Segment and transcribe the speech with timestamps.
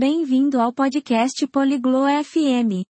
[0.00, 2.86] Bem-vindo ao podcast Poliglo FM.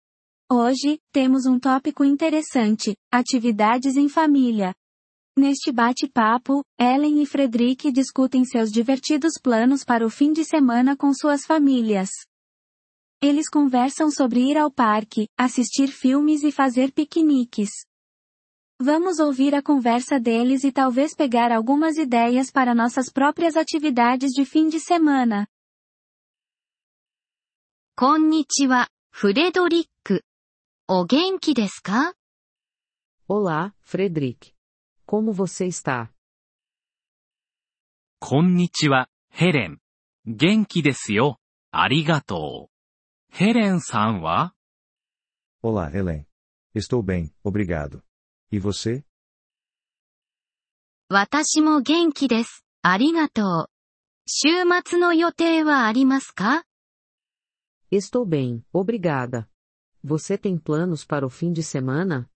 [0.51, 4.73] Hoje, temos um tópico interessante: atividades em família.
[5.37, 11.13] Neste bate-papo, Ellen e Frederick discutem seus divertidos planos para o fim de semana com
[11.13, 12.09] suas famílias.
[13.23, 17.69] Eles conversam sobre ir ao parque, assistir filmes e fazer piqueniques.
[18.81, 24.47] Vamos ouvir a conversa deles e talvez pegar algumas ideias para nossas próprias atividades de
[24.47, 25.47] fim de semana.
[27.97, 30.25] こんにちは、フレドリック。
[30.89, 32.15] お元気ですか
[33.29, 34.53] ？Olá, Frederick.
[35.07, 36.09] Como você está?
[38.19, 39.79] こんにちは、ヘレン。
[40.27, 41.39] 元気ですよ。
[41.71, 42.71] ありがとう。
[43.33, 44.55] ヘレンさんは
[45.63, 46.25] ？Olá, Helen.
[46.75, 48.03] Estou bem, obrigado.
[48.51, 49.05] E você?
[51.09, 52.65] 私も元気です。
[52.83, 53.71] ありがとう。
[54.27, 54.49] 週
[54.85, 56.65] 末の予定はありますか？
[57.94, 59.50] Estou bem, obrigada.
[60.04, 62.30] Você tem planos para o fim de semana?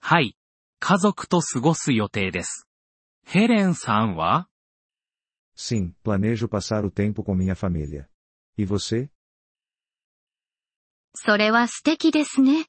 [0.00, 0.36] はい。
[0.80, 2.66] 家族と過ごす予定です。
[3.24, 4.48] ヘレンさんは
[5.56, 8.08] Sim, planejo passar o tempo com minha família.
[8.56, 9.10] E você?
[11.14, 12.66] それは素敵ですね。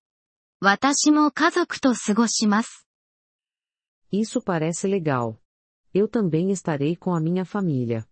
[0.59, 2.87] 私も家族と過ごします。
[4.11, 5.37] Isso parece legal.
[5.93, 8.07] Eu também estarei com a minha família.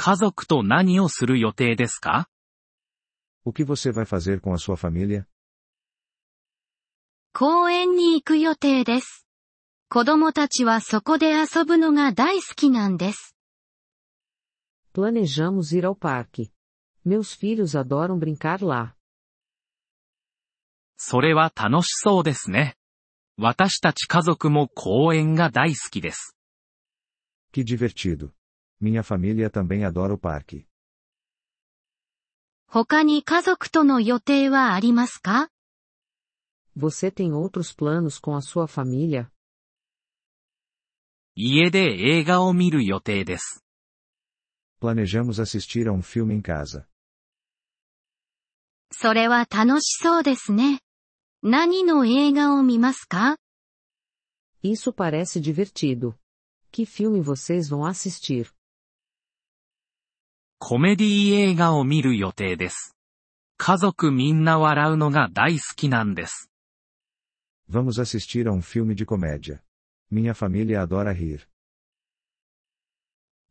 [0.00, 2.28] 家族と何をする予定ですか
[3.44, 5.26] O que você vai fazer com a sua família?
[7.32, 9.26] 公園に行く予定です。
[9.88, 13.34] 子供たちはそこで遊ぶのが大好きなんです。
[14.94, 16.52] Planejamos ir ao parque.
[17.04, 18.94] Meus filhos adoram brincar lá.
[20.96, 22.76] それは楽しそうですね。
[23.36, 26.36] 私たち家族も公園が大好きです。
[27.52, 28.37] Que divertido.
[28.79, 30.67] Minha família também adora o parque.
[32.67, 35.49] 他に家族との予定はありますか
[36.75, 39.29] Você tem outros planos com a sua família?
[41.35, 43.63] 家で映画を見る予定です。
[44.81, 46.87] Planejamos assistir a um filme em casa.
[48.91, 50.79] それは楽しそうですね。
[51.41, 53.37] 何の映画を見ますか
[54.63, 56.15] Isso parece divertido.
[56.71, 58.51] Que filme vocês vão assistir?
[60.60, 62.96] コメディ映画を見る予定です。
[63.56, 66.50] 家族みんな笑うのが大好きなんです。
[67.70, 69.60] Vamos assistir a um filme de comédia.
[70.10, 71.46] Minha família adora rir.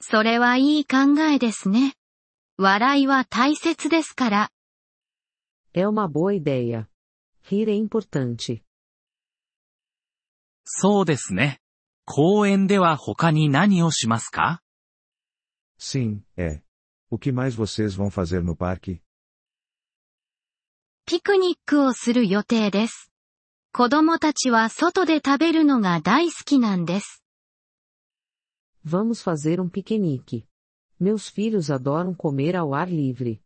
[0.02, 1.94] それはいい考えですね。
[2.58, 4.50] 笑いは大切ですから。
[5.74, 6.88] É uma boa ideia.
[7.50, 8.62] Rir é importante.
[10.66, 11.62] そうですね。
[12.06, 14.62] 公園では他に何をしますか
[15.80, 16.67] Sim, é.
[17.11, 19.01] O que mais vocês vão fazer no parque?
[21.05, 23.11] ピクニックをする予定です。
[23.73, 27.23] 子供たちは外で食べるのが大好きなんです。
[28.85, 30.47] Vamos fazer um piquenique.
[31.01, 33.41] Meus filhos adoram comer ao ar livre.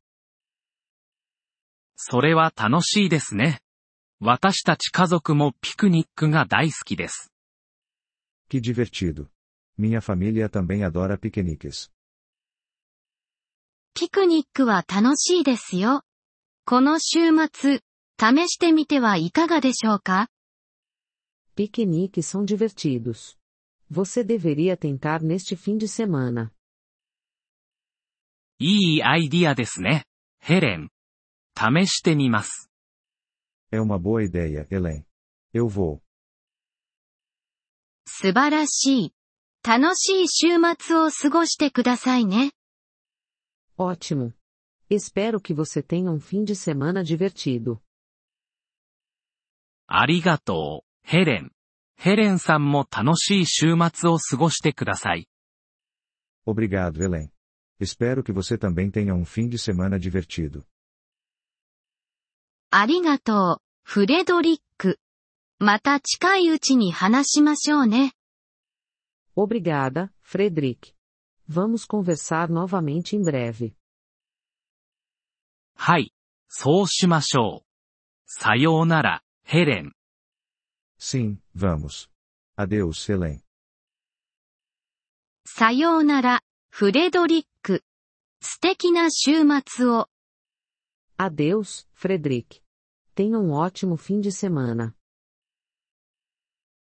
[1.96, 3.60] それは楽しいですね。
[4.20, 7.32] 私たち家族もピクニックが大好きです。
[8.48, 9.28] Que divertido.
[9.78, 11.90] Minha família também adora piqueniques.
[13.93, 16.03] ピクニックは楽しいですよ。
[16.65, 17.81] この週末、
[18.17, 20.29] 試してみてはいかがでしょうか？
[21.55, 23.37] ピクニック são divertidos。
[23.91, 26.51] você deveria tentar neste fim de semana。
[28.59, 30.05] いいアイディアですね、
[30.39, 30.89] ヘレン。
[31.57, 32.69] 試してみます。
[33.71, 35.03] É uma boa ideia, Helen.
[35.53, 35.99] vo
[38.05, 39.13] 素晴らしい。
[39.63, 42.51] 楽しい週末を過ごしてくださいね。
[43.80, 44.32] Ótimo.
[44.88, 47.80] Espero que você tenha um fim de semana divertido.
[49.88, 51.52] ありがとう、ヘレン。
[51.96, 55.28] ヘレンさんも楽しい週末を過ごしてください。
[56.46, 57.30] Obrigado, Helen.
[57.80, 60.64] Espero que você também tenha um fim de semana divertido.
[62.70, 64.98] ありがとう、フレドリック。
[65.58, 68.12] また近いうちに話しましょうね。
[69.36, 70.94] Obrigada, Frederick.
[71.50, 73.74] Vamos conversar novamente em breve.
[75.74, 76.12] はい。
[76.48, 77.66] そうしましょう。
[78.26, 79.92] さようなら、ヘレン。
[80.98, 82.08] Sim, vamos.
[82.56, 83.40] Adeus, Helen.
[85.44, 86.40] さようなら、
[86.70, 87.84] フレドリック。
[88.40, 90.08] 素敵な週末を。
[91.18, 92.62] Adeus, Frederick.
[93.14, 94.94] Tenha um ótimo fim de semana.